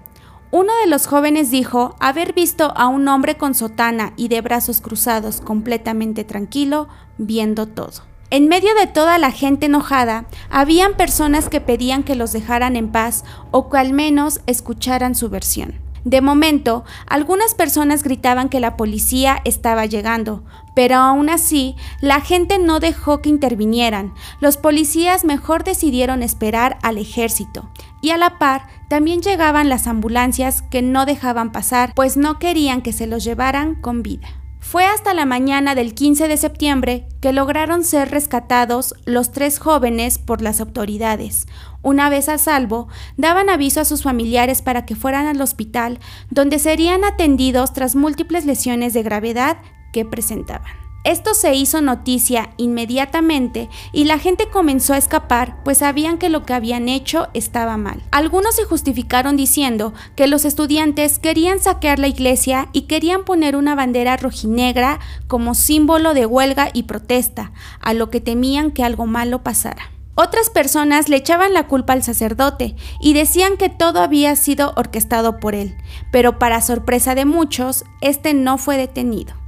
Uno 0.58 0.72
de 0.82 0.90
los 0.90 1.06
jóvenes 1.06 1.52
dijo 1.52 1.98
haber 2.00 2.32
visto 2.32 2.72
a 2.78 2.88
un 2.88 3.10
hombre 3.10 3.36
con 3.36 3.54
sotana 3.54 4.14
y 4.16 4.30
de 4.30 4.40
brazos 4.40 4.80
cruzados 4.80 5.42
completamente 5.42 6.24
tranquilo, 6.24 6.88
viendo 7.18 7.68
todo. 7.68 8.04
En 8.30 8.48
medio 8.48 8.74
de 8.76 8.88
toda 8.88 9.18
la 9.18 9.32
gente 9.32 9.66
enojada, 9.66 10.28
habían 10.50 10.94
personas 10.94 11.50
que 11.50 11.60
pedían 11.60 12.04
que 12.04 12.16
los 12.16 12.32
dejaran 12.32 12.78
en 12.78 12.90
paz 12.90 13.26
o 13.52 13.70
que 13.70 13.80
al 13.80 13.92
menos 13.92 14.40
escucharan 14.48 15.14
su 15.14 15.28
versión. 15.28 15.76
De 16.06 16.22
momento, 16.22 16.86
algunas 17.08 17.54
personas 17.54 18.04
gritaban 18.04 18.48
que 18.48 18.60
la 18.60 18.78
policía 18.78 19.42
estaba 19.44 19.88
llegando, 19.88 20.44
pero 20.76 20.98
aún 20.98 21.30
así, 21.30 21.76
la 22.00 22.22
gente 22.22 22.60
no 22.60 22.80
dejó 22.80 23.22
que 23.22 23.30
intervinieran. 23.30 24.14
Los 24.40 24.58
policías 24.58 25.26
mejor 25.26 25.64
decidieron 25.64 26.22
esperar 26.22 26.78
al 26.84 27.00
ejército, 27.00 27.72
y 28.06 28.12
a 28.12 28.18
la 28.18 28.38
par 28.38 28.68
también 28.88 29.22
llegaban 29.22 29.68
las 29.68 29.88
ambulancias 29.88 30.62
que 30.62 30.84
no 30.84 31.08
dejaban 31.08 31.52
pasar, 31.52 31.92
pues 31.96 32.18
no 32.18 32.38
querían 32.38 32.84
que 32.84 32.94
se 32.94 33.08
los 33.08 33.24
llevaran 33.24 33.82
con 33.82 34.04
vida. 34.04 34.28
Fue 34.60 34.86
hasta 34.86 35.16
la 35.16 35.26
mañana 35.26 35.74
del 35.74 35.96
15 35.96 36.28
de 36.28 36.38
septiembre 36.38 37.08
que 37.20 37.34
lograron 37.34 37.84
ser 37.84 38.12
rescatados 38.12 38.94
los 39.06 39.32
tres 39.32 39.58
jóvenes 39.58 40.20
por 40.20 40.44
las 40.44 40.62
autoridades. 40.62 41.48
Una 41.82 42.10
vez 42.10 42.30
a 42.30 42.38
salvo, 42.38 42.90
daban 43.18 43.50
aviso 43.50 43.82
a 43.82 43.86
sus 43.86 44.04
familiares 44.04 44.62
para 44.62 44.86
que 44.86 44.96
fueran 44.96 45.26
al 45.26 45.42
hospital, 45.42 45.98
donde 46.30 46.60
serían 46.60 47.04
atendidos 47.06 47.74
tras 47.74 47.96
múltiples 47.96 48.46
lesiones 48.46 48.94
de 48.94 49.02
gravedad 49.02 49.58
que 49.92 50.06
presentaban. 50.06 50.85
Esto 51.06 51.36
se 51.36 51.54
hizo 51.54 51.82
noticia 51.82 52.50
inmediatamente 52.58 53.70
y 53.94 54.06
la 54.06 54.18
gente 54.18 54.50
comenzó 54.50 54.96
a 54.96 54.98
escapar 54.98 55.64
pues 55.64 55.78
sabían 55.78 56.18
que 56.18 56.30
lo 56.30 56.48
que 56.48 56.56
habían 56.56 56.90
hecho 56.90 57.28
estaba 57.36 57.78
mal. 57.78 58.02
Algunos 58.10 58.56
se 58.56 58.64
justificaron 58.64 59.38
diciendo 59.38 59.94
que 60.16 60.26
los 60.26 60.46
estudiantes 60.46 61.20
querían 61.20 61.60
saquear 61.60 62.00
la 62.00 62.08
iglesia 62.08 62.70
y 62.74 62.84
querían 62.84 63.24
poner 63.24 63.56
una 63.56 63.76
bandera 63.76 64.18
rojinegra 64.18 65.00
como 65.28 65.54
símbolo 65.54 66.16
de 66.16 66.26
huelga 66.26 66.70
y 66.74 66.84
protesta, 66.84 67.52
a 67.82 67.94
lo 67.94 68.10
que 68.10 68.20
temían 68.20 68.72
que 68.72 68.84
algo 68.84 69.06
malo 69.06 69.44
pasara. 69.44 69.92
Otras 70.16 70.50
personas 70.50 71.08
le 71.08 71.18
echaban 71.18 71.54
la 71.54 71.68
culpa 71.68 71.94
al 71.94 72.02
sacerdote 72.02 72.76
y 73.00 73.14
decían 73.14 73.58
que 73.58 73.70
todo 73.70 74.02
había 74.02 74.36
sido 74.36 74.74
orquestado 74.76 75.40
por 75.40 75.54
él, 75.54 75.78
pero 76.12 76.40
para 76.40 76.62
sorpresa 76.62 77.14
de 77.14 77.26
muchos, 77.26 77.84
este 78.02 78.34
no 78.34 78.58
fue 78.58 78.78
detenido 78.78 79.45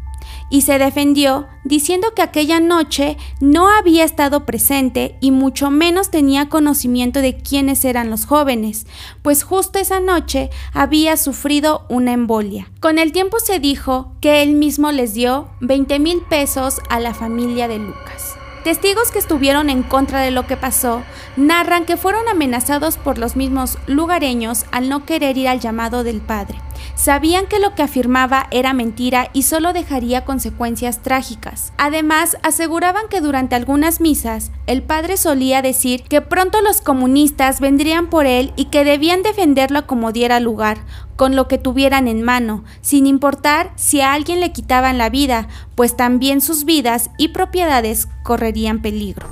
y 0.49 0.61
se 0.61 0.79
defendió 0.79 1.47
diciendo 1.63 2.13
que 2.15 2.21
aquella 2.21 2.59
noche 2.59 3.17
no 3.41 3.69
había 3.69 4.03
estado 4.03 4.45
presente 4.45 5.17
y 5.19 5.31
mucho 5.31 5.69
menos 5.69 6.09
tenía 6.09 6.49
conocimiento 6.49 7.21
de 7.21 7.37
quiénes 7.37 7.83
eran 7.85 8.09
los 8.09 8.25
jóvenes, 8.25 8.87
pues 9.21 9.43
justo 9.43 9.79
esa 9.79 9.99
noche 9.99 10.49
había 10.73 11.17
sufrido 11.17 11.85
una 11.89 12.13
embolia. 12.13 12.71
Con 12.79 12.99
el 12.99 13.11
tiempo 13.11 13.39
se 13.39 13.59
dijo 13.59 14.13
que 14.21 14.41
él 14.41 14.53
mismo 14.53 14.91
les 14.91 15.13
dio 15.13 15.49
20 15.61 15.99
mil 15.99 16.21
pesos 16.21 16.79
a 16.89 16.99
la 16.99 17.13
familia 17.13 17.67
de 17.67 17.79
Lucas. 17.79 18.35
Testigos 18.63 19.11
que 19.11 19.19
estuvieron 19.19 19.69
en 19.69 19.81
contra 19.81 20.19
de 20.19 20.31
lo 20.31 20.45
que 20.45 20.57
pasó 20.57 21.01
narran 21.37 21.85
que 21.85 21.95
fueron 21.95 22.27
amenazados 22.27 22.97
por 22.97 23.17
los 23.17 23.37
mismos 23.37 23.77
lugareños 23.87 24.65
al 24.71 24.89
no 24.89 25.05
querer 25.05 25.37
ir 25.37 25.47
al 25.47 25.61
llamado 25.61 26.03
del 26.03 26.19
padre. 26.19 26.57
Sabían 26.95 27.47
que 27.47 27.59
lo 27.59 27.75
que 27.75 27.83
afirmaba 27.83 28.47
era 28.51 28.73
mentira 28.73 29.29
y 29.33 29.43
solo 29.43 29.73
dejaría 29.73 30.25
consecuencias 30.25 31.01
trágicas. 31.01 31.73
Además, 31.77 32.37
aseguraban 32.43 33.07
que 33.09 33.21
durante 33.21 33.55
algunas 33.55 34.01
misas, 34.01 34.51
el 34.65 34.83
padre 34.83 35.17
solía 35.17 35.61
decir 35.61 36.03
que 36.03 36.21
pronto 36.21 36.61
los 36.61 36.81
comunistas 36.81 37.59
vendrían 37.59 38.07
por 38.07 38.25
él 38.25 38.53
y 38.55 38.65
que 38.65 38.83
debían 38.83 39.23
defenderlo 39.23 39.87
como 39.87 40.11
diera 40.11 40.39
lugar, 40.39 40.79
con 41.15 41.35
lo 41.35 41.47
que 41.47 41.57
tuvieran 41.57 42.07
en 42.07 42.21
mano, 42.21 42.63
sin 42.81 43.07
importar 43.07 43.71
si 43.75 44.01
a 44.01 44.13
alguien 44.13 44.39
le 44.39 44.51
quitaban 44.51 44.97
la 44.97 45.09
vida, 45.09 45.47
pues 45.75 45.97
también 45.97 46.41
sus 46.41 46.63
vidas 46.63 47.09
y 47.17 47.29
propiedades 47.29 48.07
correrían 48.23 48.81
peligro. 48.81 49.27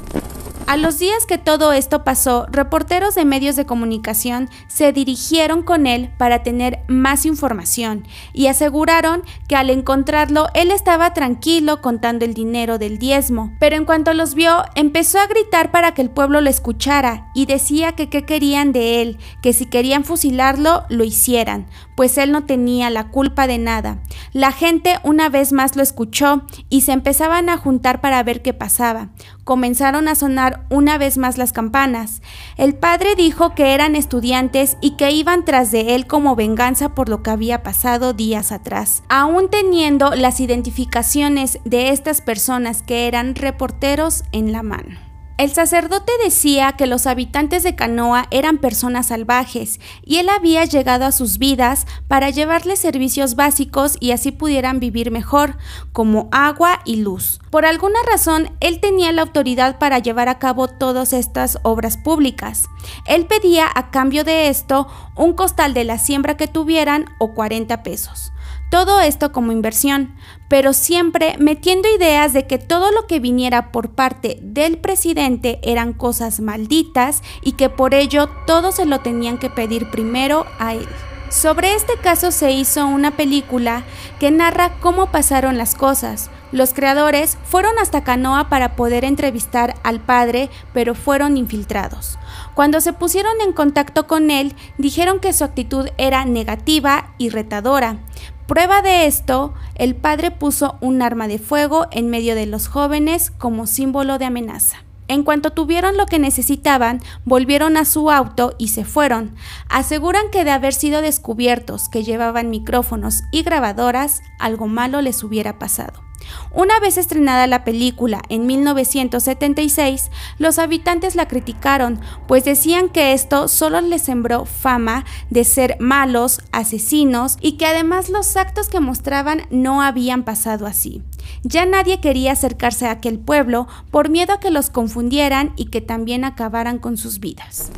A 0.68 0.78
los 0.78 0.98
días 0.98 1.28
que 1.28 1.38
todo 1.38 1.74
esto 1.74 2.04
pasó, 2.04 2.48
reporteros 2.50 3.14
de 3.14 3.24
medios 3.24 3.56
de 3.56 3.68
comunicación 3.68 4.50
se 4.68 4.92
dirigieron 4.92 5.62
con 5.62 5.86
él 5.86 6.10
para 6.18 6.42
tener 6.42 6.80
más 6.88 7.28
información 7.28 8.08
y 8.34 8.48
aseguraron 8.48 9.22
que 9.48 9.56
al 9.56 9.70
encontrarlo 9.70 10.48
él 10.56 10.72
estaba 10.72 11.14
tranquilo 11.14 11.82
contando 11.82 12.26
el 12.26 12.34
dinero 12.34 12.80
del 12.80 12.98
diezmo, 12.98 13.54
pero 13.60 13.76
en 13.76 13.86
cuanto 13.86 14.16
los 14.16 14.34
vio 14.34 14.64
empezó 14.74 15.20
a 15.20 15.28
gritar 15.28 15.70
para 15.70 15.94
que 15.94 16.02
el 16.02 16.10
pueblo 16.10 16.42
lo 16.42 16.50
escuchara 16.50 17.30
y 17.36 17.46
decía 17.46 17.92
que 17.92 18.10
qué 18.10 18.26
querían 18.26 18.72
de 18.72 19.04
él, 19.04 19.20
que 19.44 19.54
si 19.54 19.68
querían 19.68 20.04
fusilarlo 20.04 20.86
lo 20.90 21.04
hicieran, 21.04 21.68
pues 21.96 22.18
él 22.18 22.32
no 22.32 22.46
tenía 22.46 22.90
la 22.90 23.12
culpa 23.12 23.46
de 23.46 23.60
nada. 23.60 24.00
La 24.34 24.52
gente 24.52 24.96
una 25.04 25.30
vez 25.30 25.54
más 25.54 25.76
lo 25.76 25.84
escuchó 25.84 26.42
y 26.70 26.82
se 26.82 26.92
empezaban 26.92 27.50
a 27.50 27.58
juntar 27.58 28.02
para 28.02 28.24
ver 28.24 28.42
qué 28.42 28.54
pasaba. 28.54 29.10
Comenzaron 29.46 30.08
a 30.08 30.16
sonar 30.16 30.66
una 30.70 30.98
vez 30.98 31.20
más 31.20 31.38
las 31.38 31.54
campanas. 31.54 32.24
El 32.58 32.74
padre 32.74 33.14
dijo 33.16 33.54
que 33.54 33.76
eran 33.76 33.96
estudiantes 33.96 34.76
y 34.82 34.98
que 34.98 35.12
iban 35.12 35.46
tras 35.46 35.72
de 35.72 35.94
él 35.94 36.08
como 36.08 36.36
venganza 36.36 36.96
por 36.96 37.10
lo 37.10 37.22
que 37.22 37.30
había 37.30 37.62
pasado 37.62 38.14
días 38.14 38.52
atrás. 38.52 39.04
Aún 39.08 39.50
teniendo 39.50 40.16
las 40.16 40.40
identificaciones 40.40 41.60
de 41.64 41.90
estas 41.90 42.22
personas 42.22 42.82
que 42.82 43.08
eran 43.08 43.36
reporteros 43.36 44.24
en 44.32 44.52
la 44.52 44.64
mano. 44.64 45.05
El 45.38 45.52
sacerdote 45.52 46.14
decía 46.24 46.72
que 46.78 46.88
los 46.88 47.06
habitantes 47.06 47.64
de 47.64 47.76
Canoa 47.76 48.26
eran 48.32 48.58
personas 48.58 49.08
salvajes 49.08 49.82
y 50.02 50.18
él 50.18 50.30
había 50.30 50.64
llegado 50.64 51.04
a 51.04 51.12
sus 51.12 51.40
vidas 51.40 51.88
para 52.08 52.30
llevarles 52.30 52.80
servicios 52.80 53.36
básicos 53.36 53.98
y 54.00 54.12
así 54.12 54.32
pudieran 54.32 54.80
vivir 54.80 55.12
mejor, 55.12 55.58
como 55.92 56.30
agua 56.32 56.80
y 56.86 57.02
luz. 57.02 57.42
Por 57.50 57.66
alguna 57.66 58.00
razón, 58.10 58.50
él 58.62 58.80
tenía 58.80 59.12
la 59.12 59.24
autoridad 59.24 59.78
para 59.78 60.00
llevar 60.00 60.30
a 60.30 60.40
cabo 60.40 60.70
todas 60.70 61.12
estas 61.12 61.60
obras 61.64 61.98
públicas. 61.98 62.70
Él 63.06 63.26
pedía 63.26 63.68
a 63.76 63.92
cambio 63.92 64.24
de 64.24 64.48
esto 64.48 64.88
un 65.18 65.34
costal 65.34 65.74
de 65.74 65.84
la 65.84 65.98
siembra 65.98 66.38
que 66.38 66.48
tuvieran 66.48 67.08
o 67.20 67.34
40 67.34 67.84
pesos. 67.84 68.32
Todo 68.70 69.00
esto 69.00 69.32
como 69.32 69.52
inversión, 69.52 70.16
pero 70.50 70.74
siempre 70.74 71.36
metiendo 71.40 71.88
ideas 71.96 72.34
de 72.34 72.48
que 72.48 72.58
todo 72.58 72.92
lo 72.92 73.08
que 73.08 73.20
viniera 73.20 73.72
por 73.72 73.92
parte 73.92 74.40
del 74.42 74.78
presidente 74.78 75.60
eran 75.64 75.94
cosas 75.94 76.40
malditas 76.40 77.22
y 77.42 77.54
que 77.54 77.70
por 77.70 77.94
ello 77.94 78.30
todo 78.48 78.72
se 78.72 78.86
lo 78.86 79.00
tenían 79.00 79.38
que 79.38 79.50
pedir 79.50 79.90
primero 79.92 80.46
a 80.60 80.74
él. 80.74 80.88
Sobre 81.30 81.74
este 81.74 81.98
caso 81.98 82.32
se 82.32 82.52
hizo 82.52 82.86
una 82.86 83.18
película 83.18 83.84
que 84.20 84.32
narra 84.32 84.78
cómo 84.80 85.12
pasaron 85.12 85.58
las 85.58 85.76
cosas. 85.76 86.30
Los 86.52 86.74
creadores 86.74 87.38
fueron 87.44 87.78
hasta 87.80 88.04
Canoa 88.04 88.48
para 88.48 88.76
poder 88.76 89.04
entrevistar 89.04 89.76
al 89.84 90.00
padre, 90.00 90.50
pero 90.74 90.96
fueron 90.96 91.36
infiltrados. 91.36 92.18
Cuando 92.54 92.80
se 92.80 92.94
pusieron 92.94 93.34
en 93.42 93.52
contacto 93.52 94.08
con 94.08 94.32
él, 94.32 94.56
dijeron 94.78 95.20
que 95.20 95.34
su 95.34 95.44
actitud 95.44 95.90
era 95.98 96.24
negativa 96.24 97.14
y 97.18 97.30
retadora, 97.30 97.98
Prueba 98.48 98.84
de 98.84 99.08
esto, 99.08 99.56
el 99.74 99.96
padre 99.96 100.30
puso 100.30 100.78
un 100.80 101.02
arma 101.02 101.28
de 101.28 101.40
fuego 101.40 101.88
en 101.92 102.12
medio 102.12 102.36
de 102.36 102.46
los 102.46 102.68
jóvenes 102.68 103.32
como 103.32 103.66
símbolo 103.66 104.20
de 104.20 104.26
amenaza. 104.26 104.78
En 105.08 105.24
cuanto 105.24 105.52
tuvieron 105.52 105.98
lo 105.98 106.06
que 106.06 106.20
necesitaban, 106.20 107.02
volvieron 107.26 107.76
a 107.76 107.86
su 107.86 108.12
auto 108.12 108.56
y 108.60 108.68
se 108.68 108.86
fueron. 108.86 109.36
Aseguran 109.68 110.30
que 110.32 110.44
de 110.44 110.52
haber 110.52 110.74
sido 110.74 111.02
descubiertos 111.02 111.90
que 111.90 112.04
llevaban 112.04 112.52
micrófonos 112.52 113.24
y 113.32 113.42
grabadoras, 113.42 114.22
algo 114.40 114.68
malo 114.68 115.02
les 115.02 115.24
hubiera 115.24 115.58
pasado. 115.58 116.04
Una 116.52 116.80
vez 116.80 116.98
estrenada 116.98 117.48
la 117.48 117.64
película 117.64 118.22
en 118.30 118.46
1976, 118.46 120.10
los 120.38 120.60
habitantes 120.60 121.16
la 121.16 121.28
criticaron, 121.28 122.00
pues 122.28 122.46
decían 122.46 122.90
que 122.90 123.14
esto 123.14 123.48
solo 123.48 123.82
les 123.82 124.04
sembró 124.04 124.46
fama 124.46 125.06
de 125.30 125.44
ser 125.44 125.78
malos, 125.80 126.42
asesinos 126.52 127.38
y 127.42 127.54
que 127.54 127.66
además 127.66 128.10
los 128.10 128.38
actos 128.38 128.70
que 128.70 128.80
mostraban 128.80 129.44
no 129.50 129.82
habían 129.82 130.24
pasado 130.24 130.66
así. 130.66 131.02
Ya 131.44 131.66
nadie 131.66 132.02
quería 132.02 132.34
acercarse 132.34 132.88
a 132.88 132.92
aquel 132.92 133.20
pueblo 133.20 133.68
por 133.92 134.10
miedo 134.10 134.34
a 134.34 134.40
que 134.40 134.52
los 134.52 134.70
confundieran 134.70 135.54
y 135.56 135.66
que 135.66 135.82
también 135.82 136.24
acabaran 136.24 136.80
con 136.80 136.98
sus 136.98 137.20
vidas. 137.20 137.72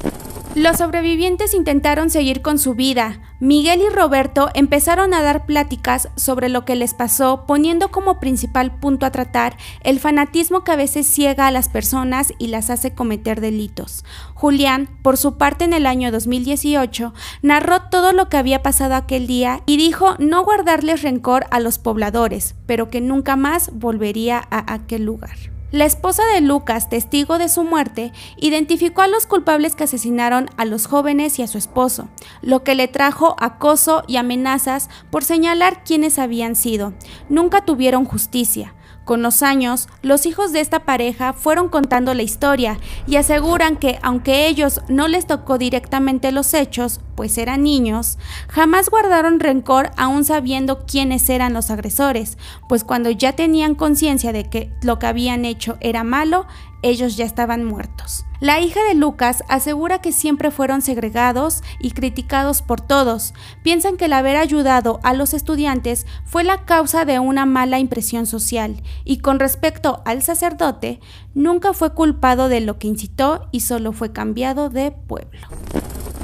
Los 0.57 0.77
sobrevivientes 0.77 1.53
intentaron 1.53 2.09
seguir 2.09 2.41
con 2.41 2.57
su 2.57 2.73
vida. 2.73 3.21
Miguel 3.39 3.79
y 3.79 3.93
Roberto 3.93 4.49
empezaron 4.55 5.13
a 5.13 5.21
dar 5.21 5.45
pláticas 5.45 6.09
sobre 6.15 6.49
lo 6.49 6.65
que 6.65 6.75
les 6.75 6.95
pasó, 6.95 7.45
poniendo 7.45 7.91
como 7.91 8.19
principal 8.19 8.79
punto 8.79 9.05
a 9.05 9.11
tratar 9.11 9.55
el 9.83 9.99
fanatismo 9.99 10.63
que 10.63 10.71
a 10.71 10.75
veces 10.75 11.05
ciega 11.05 11.45
a 11.45 11.51
las 11.51 11.69
personas 11.69 12.33
y 12.39 12.47
las 12.47 12.71
hace 12.71 12.95
cometer 12.95 13.39
delitos. 13.39 14.03
Julián, 14.33 14.89
por 15.03 15.17
su 15.17 15.37
parte 15.37 15.63
en 15.63 15.73
el 15.73 15.85
año 15.85 16.11
2018, 16.11 17.13
narró 17.43 17.83
todo 17.91 18.11
lo 18.11 18.27
que 18.27 18.37
había 18.37 18.63
pasado 18.63 18.95
aquel 18.95 19.27
día 19.27 19.61
y 19.67 19.77
dijo 19.77 20.15
no 20.17 20.43
guardarles 20.43 21.03
rencor 21.03 21.45
a 21.51 21.59
los 21.59 21.77
pobladores, 21.77 22.55
pero 22.65 22.89
que 22.89 22.99
nunca 22.99 23.35
más 23.35 23.69
volvería 23.73 24.47
a 24.49 24.73
aquel 24.73 25.03
lugar. 25.05 25.37
La 25.77 25.85
esposa 25.85 26.23
de 26.33 26.41
Lucas, 26.41 26.89
testigo 26.89 27.37
de 27.37 27.49
su 27.49 27.63
muerte, 27.63 28.11
identificó 28.35 29.03
a 29.03 29.07
los 29.07 29.27
culpables 29.27 29.75
que 29.75 29.83
asesinaron 29.83 30.49
a 30.57 30.65
los 30.65 30.87
jóvenes 30.87 31.37
y 31.37 31.43
a 31.43 31.47
su 31.47 31.59
esposo, 31.59 32.09
lo 32.41 32.63
que 32.63 32.73
le 32.73 32.87
trajo 32.87 33.35
acoso 33.37 34.01
y 34.07 34.15
amenazas 34.15 34.89
por 35.11 35.23
señalar 35.23 35.83
quiénes 35.83 36.17
habían 36.17 36.55
sido. 36.55 36.93
Nunca 37.29 37.63
tuvieron 37.63 38.05
justicia. 38.05 38.73
Con 39.07 39.21
los 39.21 39.41
años, 39.41 39.87
los 40.01 40.25
hijos 40.25 40.51
de 40.51 40.59
esta 40.59 40.79
pareja 40.79 41.31
fueron 41.31 41.69
contando 41.69 42.13
la 42.13 42.23
historia 42.23 42.77
y 43.07 43.15
aseguran 43.15 43.77
que, 43.77 43.99
aunque 44.01 44.47
ellos 44.47 44.81
no 44.89 45.07
les 45.07 45.25
tocó 45.25 45.57
directamente 45.57 46.33
los 46.33 46.53
hechos, 46.53 46.99
pues 47.15 47.37
eran 47.37 47.63
niños, 47.63 48.17
jamás 48.49 48.89
guardaron 48.89 49.39
rencor 49.39 49.91
aún 49.95 50.25
sabiendo 50.25 50.85
quiénes 50.85 51.29
eran 51.29 51.53
los 51.53 51.71
agresores, 51.71 52.37
pues 52.67 52.83
cuando 52.83 53.09
ya 53.09 53.31
tenían 53.31 53.75
conciencia 53.75 54.33
de 54.33 54.49
que 54.49 54.73
lo 54.81 54.99
que 54.99 55.07
habían 55.07 55.45
hecho 55.45 55.77
era 55.79 56.03
malo, 56.03 56.45
ellos 56.89 57.17
ya 57.17 57.25
estaban 57.25 57.63
muertos. 57.63 58.25
La 58.39 58.59
hija 58.61 58.83
de 58.83 58.93
Lucas 58.93 59.43
asegura 59.49 59.99
que 59.99 60.11
siempre 60.11 60.51
fueron 60.51 60.81
segregados 60.81 61.63
y 61.79 61.91
criticados 61.91 62.61
por 62.61 62.81
todos. 62.81 63.33
Piensan 63.63 63.97
que 63.97 64.05
el 64.05 64.13
haber 64.13 64.35
ayudado 64.35 64.99
a 65.03 65.13
los 65.13 65.33
estudiantes 65.33 66.05
fue 66.23 66.43
la 66.43 66.65
causa 66.65 67.03
de 67.03 67.19
una 67.19 67.47
mala 67.47 67.79
impresión 67.79 68.27
social 68.27 68.83
y 69.03 69.19
con 69.19 69.39
respecto 69.39 70.03
al 70.05 70.21
sacerdote, 70.21 70.99
nunca 71.33 71.73
fue 71.73 71.93
culpado 71.93 72.47
de 72.47 72.61
lo 72.61 72.77
que 72.77 72.87
incitó 72.87 73.47
y 73.51 73.61
solo 73.61 73.91
fue 73.91 74.11
cambiado 74.11 74.69
de 74.69 74.91
pueblo. 74.91 75.47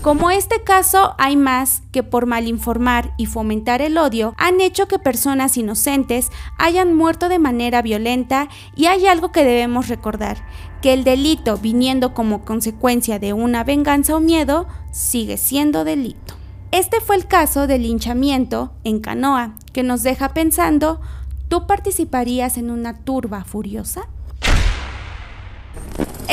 Como 0.04 0.32
este 0.32 0.62
caso, 0.66 1.16
hay 1.18 1.38
más 1.38 1.82
que 1.94 2.04
por 2.04 2.26
malinformar 2.26 3.14
y 3.16 3.26
fomentar 3.26 3.82
el 3.82 3.98
odio 3.98 4.34
han 4.38 4.60
hecho 4.60 4.86
que 4.90 5.00
personas 5.00 5.56
inocentes 5.56 6.30
hayan 6.58 6.94
muerto 6.94 7.30
de 7.30 7.40
manera 7.40 7.82
violenta 7.82 8.50
y 8.76 8.88
hay 8.88 9.08
algo 9.08 9.32
que 9.32 9.46
debemos 9.46 9.88
recordar, 9.88 10.46
que 10.82 10.92
el 10.92 11.06
delito 11.06 11.56
viniendo 11.56 12.14
como 12.14 12.44
consecuencia 12.44 13.18
de 13.18 13.32
una 13.32 13.64
venganza 13.64 14.18
o 14.18 14.20
miedo 14.20 14.68
sigue 14.92 15.38
siendo 15.38 15.86
delito. 15.86 16.36
Este 16.72 17.00
fue 17.00 17.16
el 17.16 17.26
caso 17.26 17.66
del 17.66 17.84
linchamiento 17.84 18.74
en 18.84 19.00
Canoa, 19.00 19.56
que 19.72 19.84
nos 19.84 20.04
deja 20.04 20.34
pensando, 20.34 21.00
¿tú 21.48 21.66
participarías 21.66 22.58
en 22.58 22.72
una 22.72 23.06
turba 23.06 23.46
furiosa? 23.46 24.10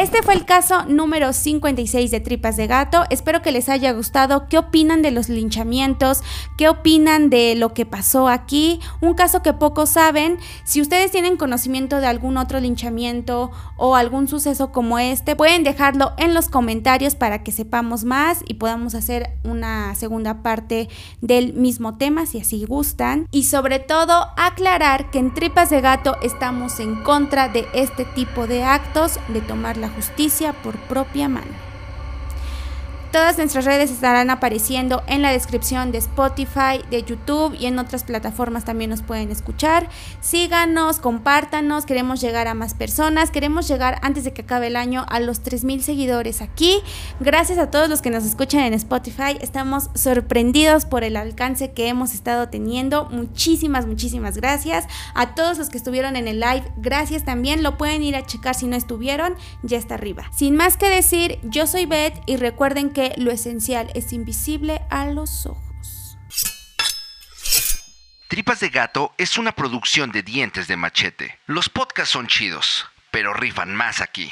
Este 0.00 0.22
fue 0.22 0.32
el 0.32 0.46
caso 0.46 0.86
número 0.86 1.32
56 1.34 2.10
de 2.10 2.20
Tripas 2.20 2.56
de 2.56 2.66
Gato. 2.66 3.04
Espero 3.10 3.42
que 3.42 3.52
les 3.52 3.68
haya 3.68 3.92
gustado. 3.92 4.46
¿Qué 4.48 4.56
opinan 4.56 5.02
de 5.02 5.10
los 5.10 5.28
linchamientos? 5.28 6.22
¿Qué 6.56 6.70
opinan 6.70 7.28
de 7.28 7.54
lo 7.54 7.74
que 7.74 7.84
pasó 7.84 8.28
aquí? 8.28 8.80
Un 9.02 9.12
caso 9.12 9.42
que 9.42 9.52
pocos 9.52 9.90
saben. 9.90 10.38
Si 10.64 10.80
ustedes 10.80 11.10
tienen 11.10 11.36
conocimiento 11.36 12.00
de 12.00 12.06
algún 12.06 12.38
otro 12.38 12.60
linchamiento 12.60 13.50
o 13.76 13.94
algún 13.94 14.26
suceso 14.26 14.72
como 14.72 14.98
este, 14.98 15.36
pueden 15.36 15.64
dejarlo 15.64 16.12
en 16.16 16.32
los 16.32 16.48
comentarios 16.48 17.14
para 17.14 17.42
que 17.42 17.52
sepamos 17.52 18.04
más 18.04 18.42
y 18.48 18.54
podamos 18.54 18.94
hacer 18.94 19.30
una 19.44 19.94
segunda 19.96 20.42
parte 20.42 20.88
del 21.20 21.52
mismo 21.52 21.98
tema 21.98 22.24
si 22.24 22.40
así 22.40 22.64
gustan. 22.64 23.28
Y 23.32 23.44
sobre 23.44 23.80
todo 23.80 24.28
aclarar 24.38 25.10
que 25.10 25.18
en 25.18 25.34
Tripas 25.34 25.68
de 25.68 25.82
Gato 25.82 26.16
estamos 26.22 26.80
en 26.80 27.02
contra 27.02 27.48
de 27.48 27.66
este 27.74 28.06
tipo 28.06 28.46
de 28.46 28.64
actos 28.64 29.18
tomar 29.50 29.76
la 29.76 29.88
justicia 29.88 30.52
por 30.52 30.78
propia 30.78 31.28
mano. 31.28 31.69
Todas 33.12 33.38
nuestras 33.38 33.64
redes 33.64 33.90
estarán 33.90 34.30
apareciendo 34.30 35.02
en 35.08 35.20
la 35.20 35.32
descripción 35.32 35.90
de 35.90 35.98
Spotify, 35.98 36.80
de 36.90 37.02
YouTube 37.02 37.56
y 37.58 37.66
en 37.66 37.80
otras 37.80 38.04
plataformas 38.04 38.64
también 38.64 38.90
nos 38.90 39.02
pueden 39.02 39.32
escuchar. 39.32 39.88
Síganos, 40.20 41.00
compártanos, 41.00 41.86
queremos 41.86 42.20
llegar 42.20 42.46
a 42.46 42.54
más 42.54 42.74
personas, 42.74 43.32
queremos 43.32 43.66
llegar 43.66 43.98
antes 44.02 44.22
de 44.22 44.32
que 44.32 44.42
acabe 44.42 44.68
el 44.68 44.76
año 44.76 45.04
a 45.08 45.18
los 45.18 45.42
3.000 45.42 45.80
seguidores 45.80 46.40
aquí. 46.40 46.76
Gracias 47.18 47.58
a 47.58 47.68
todos 47.68 47.88
los 47.88 48.00
que 48.00 48.10
nos 48.10 48.24
escuchan 48.24 48.60
en 48.60 48.74
Spotify, 48.74 49.36
estamos 49.40 49.90
sorprendidos 49.94 50.84
por 50.84 51.02
el 51.02 51.16
alcance 51.16 51.72
que 51.72 51.88
hemos 51.88 52.14
estado 52.14 52.48
teniendo. 52.48 53.06
Muchísimas, 53.06 53.86
muchísimas 53.86 54.36
gracias. 54.36 54.86
A 55.14 55.34
todos 55.34 55.58
los 55.58 55.68
que 55.68 55.78
estuvieron 55.78 56.14
en 56.14 56.28
el 56.28 56.38
live, 56.38 56.62
gracias 56.76 57.24
también. 57.24 57.64
Lo 57.64 57.76
pueden 57.76 58.04
ir 58.04 58.14
a 58.14 58.24
checar 58.24 58.54
si 58.54 58.68
no 58.68 58.76
estuvieron, 58.76 59.34
ya 59.64 59.78
está 59.78 59.94
arriba. 59.94 60.30
Sin 60.32 60.54
más 60.54 60.76
que 60.76 60.88
decir, 60.88 61.40
yo 61.42 61.66
soy 61.66 61.86
Beth 61.86 62.14
y 62.26 62.36
recuerden 62.36 62.90
lo 63.16 63.30
esencial 63.30 63.90
es 63.94 64.12
invisible 64.12 64.80
a 64.90 65.06
los 65.06 65.46
ojos. 65.46 66.16
Tripas 68.28 68.60
de 68.60 68.68
Gato 68.68 69.12
es 69.18 69.38
una 69.38 69.52
producción 69.52 70.12
de 70.12 70.22
dientes 70.22 70.68
de 70.68 70.76
machete. 70.76 71.38
Los 71.46 71.68
podcasts 71.68 72.12
son 72.12 72.28
chidos, 72.28 72.86
pero 73.10 73.34
rifan 73.34 73.74
más 73.74 74.00
aquí. 74.00 74.30